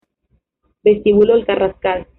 [0.83, 2.07] Vestíbulo El Carrascal